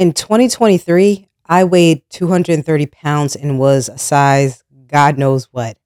[0.00, 5.76] In 2023, I weighed 230 pounds and was a size God knows what.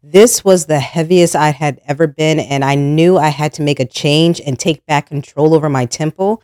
[0.00, 3.80] This was the heaviest I had ever been, and I knew I had to make
[3.80, 6.40] a change and take back control over my temple.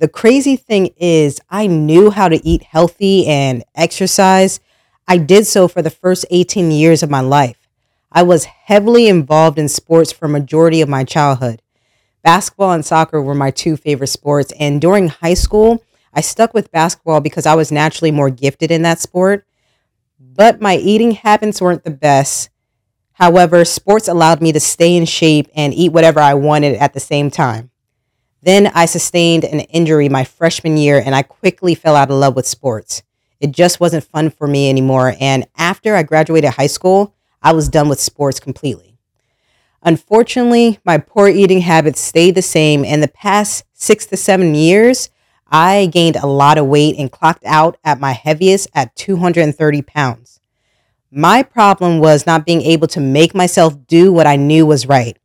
[0.00, 4.58] The crazy thing is, I knew how to eat healthy and exercise.
[5.06, 7.68] I did so for the first 18 years of my life.
[8.10, 11.62] I was heavily involved in sports for majority of my childhood.
[12.24, 16.72] Basketball and soccer were my two favorite sports, and during high school, I stuck with
[16.72, 19.46] basketball because I was naturally more gifted in that sport.
[20.18, 22.50] But my eating habits weren't the best.
[23.12, 27.00] However, sports allowed me to stay in shape and eat whatever I wanted at the
[27.00, 27.70] same time.
[28.42, 32.36] Then I sustained an injury my freshman year and I quickly fell out of love
[32.36, 33.02] with sports.
[33.38, 35.14] It just wasn't fun for me anymore.
[35.20, 38.98] And after I graduated high school, I was done with sports completely.
[39.82, 42.84] Unfortunately, my poor eating habits stayed the same.
[42.84, 45.10] and the past six to seven years,
[45.50, 50.40] I gained a lot of weight and clocked out at my heaviest at 230 pounds.
[51.10, 55.18] My problem was not being able to make myself do what I knew was right.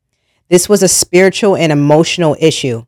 [0.50, 2.86] This was a spiritual and emotional issue.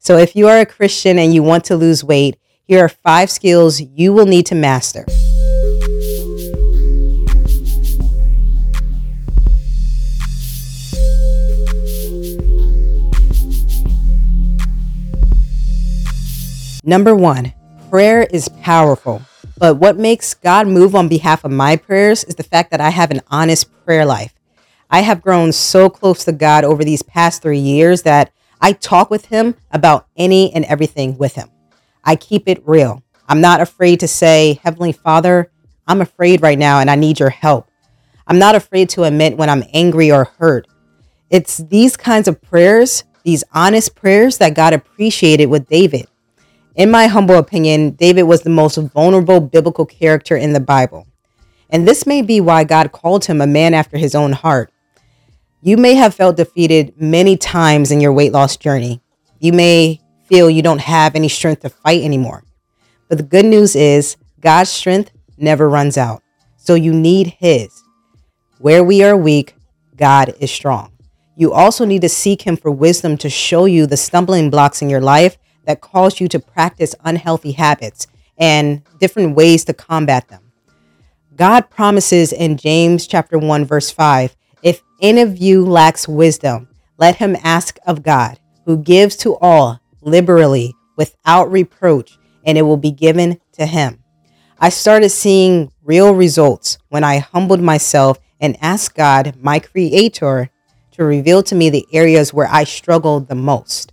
[0.00, 3.30] So, if you are a Christian and you want to lose weight, here are five
[3.30, 5.06] skills you will need to master.
[16.90, 17.52] Number one,
[17.88, 19.22] prayer is powerful.
[19.56, 22.88] But what makes God move on behalf of my prayers is the fact that I
[22.88, 24.34] have an honest prayer life.
[24.90, 29.08] I have grown so close to God over these past three years that I talk
[29.08, 31.48] with Him about any and everything with Him.
[32.02, 33.04] I keep it real.
[33.28, 35.48] I'm not afraid to say, Heavenly Father,
[35.86, 37.70] I'm afraid right now and I need your help.
[38.26, 40.66] I'm not afraid to admit when I'm angry or hurt.
[41.30, 46.08] It's these kinds of prayers, these honest prayers, that God appreciated with David.
[46.76, 51.06] In my humble opinion, David was the most vulnerable biblical character in the Bible.
[51.68, 54.72] And this may be why God called him a man after his own heart.
[55.62, 59.00] You may have felt defeated many times in your weight loss journey.
[59.40, 62.44] You may feel you don't have any strength to fight anymore.
[63.08, 66.22] But the good news is God's strength never runs out.
[66.56, 67.82] So you need His.
[68.58, 69.54] Where we are weak,
[69.96, 70.92] God is strong.
[71.36, 74.88] You also need to seek Him for wisdom to show you the stumbling blocks in
[74.88, 78.06] your life that cause you to practice unhealthy habits
[78.38, 80.42] and different ways to combat them.
[81.36, 87.16] God promises in James chapter 1 verse 5, if any of you lacks wisdom, let
[87.16, 92.90] him ask of God, who gives to all liberally without reproach, and it will be
[92.90, 94.02] given to him.
[94.58, 100.50] I started seeing real results when I humbled myself and asked God, my creator,
[100.92, 103.92] to reveal to me the areas where I struggled the most.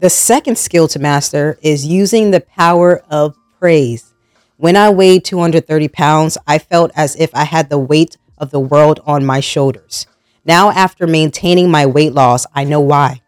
[0.00, 4.14] The second skill to master is using the power of praise.
[4.56, 8.60] When I weighed 230 pounds, I felt as if I had the weight of the
[8.60, 10.06] world on my shoulders.
[10.42, 13.20] Now, after maintaining my weight loss, I know why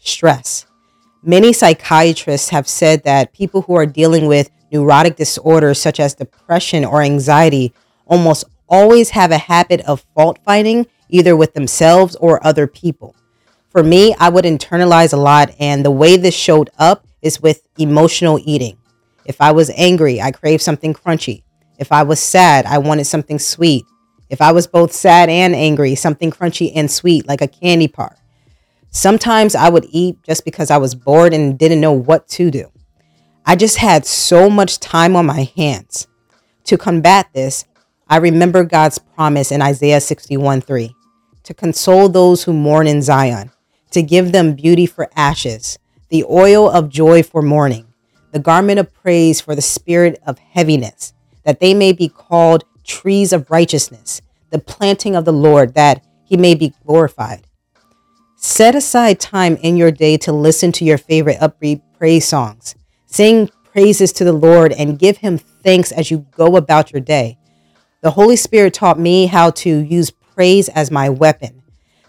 [0.00, 0.66] stress.
[1.22, 6.84] Many psychiatrists have said that people who are dealing with neurotic disorders such as depression
[6.84, 7.72] or anxiety
[8.04, 13.14] almost always have a habit of fault finding either with themselves or other people.
[13.76, 17.68] For me, I would internalize a lot, and the way this showed up is with
[17.76, 18.78] emotional eating.
[19.26, 21.42] If I was angry, I craved something crunchy.
[21.78, 23.84] If I was sad, I wanted something sweet.
[24.30, 28.16] If I was both sad and angry, something crunchy and sweet, like a candy bar.
[28.92, 32.72] Sometimes I would eat just because I was bored and didn't know what to do.
[33.44, 36.06] I just had so much time on my hands.
[36.64, 37.66] To combat this,
[38.08, 40.94] I remember God's promise in Isaiah 61 3
[41.42, 43.52] to console those who mourn in Zion
[43.90, 47.86] to give them beauty for ashes, the oil of joy for mourning,
[48.32, 51.14] the garment of praise for the spirit of heaviness,
[51.44, 54.20] that they may be called trees of righteousness,
[54.50, 57.46] the planting of the Lord, that he may be glorified.
[58.36, 62.74] Set aside time in your day to listen to your favorite upbeat praise songs.
[63.06, 67.38] Sing praises to the Lord and give him thanks as you go about your day.
[68.02, 71.62] The Holy Spirit taught me how to use praise as my weapon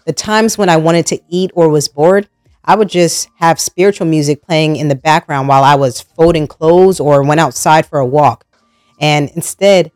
[0.08, 2.30] the times when I wanted to eat or was bored,
[2.64, 6.98] I would just have spiritual music playing in the background while I was folding clothes
[6.98, 8.46] or went outside for a walk.
[8.98, 9.92] And instead,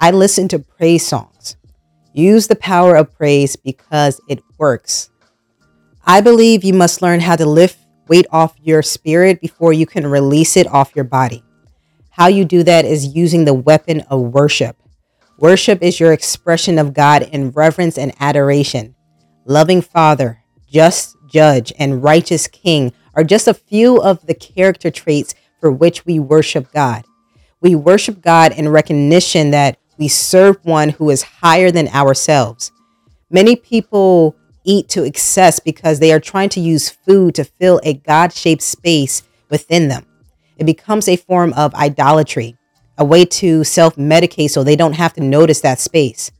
[0.00, 1.54] I listened to praise songs.
[2.12, 5.10] Use the power of praise because it works.
[6.04, 7.78] I believe you must learn how to lift
[8.08, 11.44] weight off your spirit before you can release it off your body.
[12.10, 14.76] How you do that is using the weapon of worship.
[15.38, 18.96] Worship is your expression of God in reverence and adoration
[19.44, 25.34] loving Father, just Judge, and righteous King are just a few of the character traits
[25.60, 27.04] for which we worship God.
[27.60, 32.72] We worship God in recognition that we serve one who is higher than ourselves.
[33.30, 34.34] Many people
[34.64, 38.62] eat to excess because they are trying to use food to fill a God shaped
[38.62, 40.06] space within them.
[40.56, 42.56] It becomes a form of idolatry,
[42.98, 46.30] a way to self medicate so they don't have to notice that space.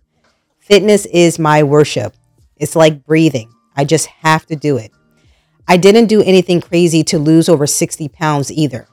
[0.58, 2.14] Fitness is my worship.
[2.62, 3.52] It's like breathing.
[3.74, 4.92] I just have to do it.
[5.66, 8.86] I didn't do anything crazy to lose over 60 pounds either.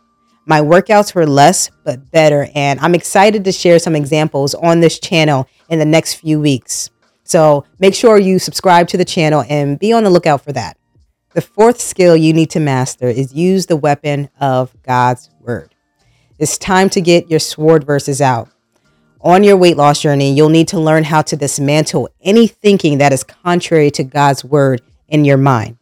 [0.47, 4.99] My workouts were less but better, and I'm excited to share some examples on this
[4.99, 6.89] channel in the next few weeks.
[7.23, 10.75] So make sure you subscribe to the channel and be on the lookout for that.
[11.35, 15.75] The fourth skill you need to master is use the weapon of God's word.
[16.39, 18.49] It's time to get your sword verses out.
[19.21, 23.11] On your weight loss journey, you'll need to learn how to dismantle any thinking that
[23.11, 25.75] is contrary to God's word in your mind.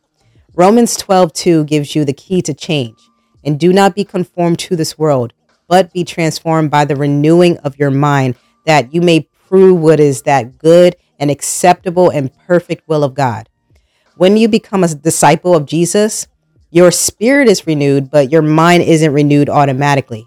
[0.56, 2.98] Romans 12:2 gives you the key to change.
[3.44, 5.34] And do not be conformed to this world,
[5.68, 8.34] but be transformed by the renewing of your mind,
[8.66, 13.50] that you may prove what is that good and acceptable and perfect will of God.
[14.16, 16.26] When you become a disciple of Jesus,
[16.72, 20.26] your spirit is renewed, but your mind isn't renewed automatically.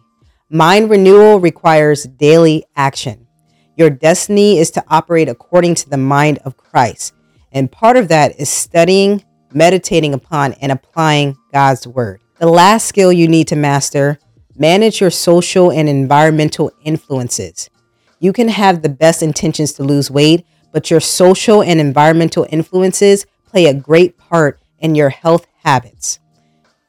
[0.52, 3.28] Mind renewal requires daily action.
[3.76, 7.14] Your destiny is to operate according to the mind of Christ.
[7.52, 12.20] And part of that is studying, meditating upon, and applying God's word.
[12.40, 14.18] The last skill you need to master
[14.56, 17.70] manage your social and environmental influences.
[18.18, 23.24] You can have the best intentions to lose weight, but your social and environmental influences
[23.46, 26.18] play a great part in your health habits.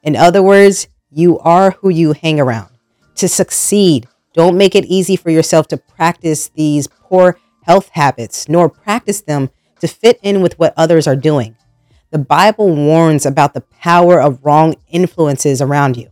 [0.02, 2.71] In other words, you are who you hang around.
[3.16, 8.68] To succeed, don't make it easy for yourself to practice these poor health habits, nor
[8.68, 9.50] practice them
[9.80, 11.56] to fit in with what others are doing.
[12.10, 16.08] The Bible warns about the power of wrong influences around you.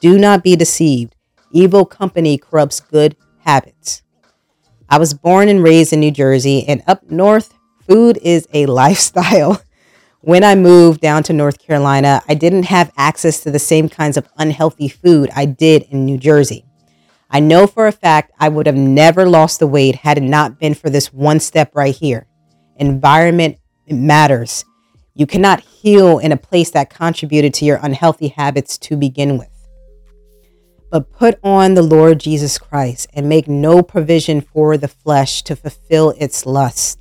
[0.00, 1.14] Do not be deceived.
[1.50, 4.02] Evil company corrupts good habits.
[4.88, 7.54] I was born and raised in New Jersey, and up north,
[7.88, 9.60] food is a lifestyle.
[10.20, 14.16] When I moved down to North Carolina, I didn't have access to the same kinds
[14.16, 16.64] of unhealthy food I did in New Jersey.
[17.30, 20.58] I know for a fact I would have never lost the weight had it not
[20.58, 22.26] been for this one step right here.
[22.76, 23.58] Environment
[23.88, 24.64] matters.
[25.14, 29.50] You cannot heal in a place that contributed to your unhealthy habits to begin with.
[30.90, 35.56] But put on the Lord Jesus Christ and make no provision for the flesh to
[35.56, 37.00] fulfill its lust.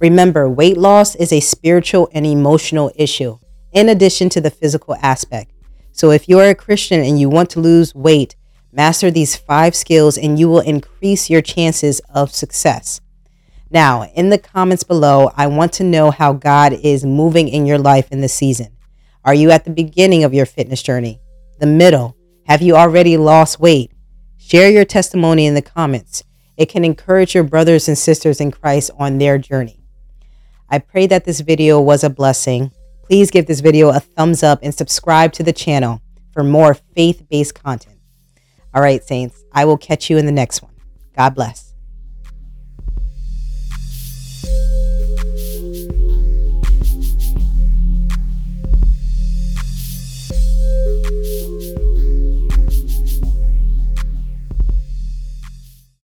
[0.00, 3.38] Remember, weight loss is a spiritual and emotional issue,
[3.72, 5.52] in addition to the physical aspect.
[5.92, 8.34] So if you are a Christian and you want to lose weight,
[8.72, 13.00] master these five skills and you will increase your chances of success.
[13.70, 17.78] Now, in the comments below, I want to know how God is moving in your
[17.78, 18.76] life in this season.
[19.24, 21.20] Are you at the beginning of your fitness journey?
[21.60, 22.16] The middle?
[22.46, 23.92] Have you already lost weight?
[24.36, 26.24] Share your testimony in the comments.
[26.56, 29.83] It can encourage your brothers and sisters in Christ on their journey.
[30.74, 32.72] I pray that this video was a blessing.
[33.04, 37.22] Please give this video a thumbs up and subscribe to the channel for more faith
[37.30, 37.96] based content.
[38.74, 40.72] All right, Saints, I will catch you in the next one.
[41.16, 41.73] God bless.